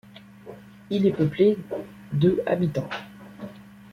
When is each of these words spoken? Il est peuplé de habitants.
Il 0.89 1.05
est 1.05 1.11
peuplé 1.13 1.59
de 2.11 2.41
habitants. 2.47 2.89